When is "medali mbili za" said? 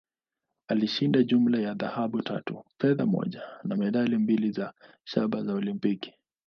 3.75-4.73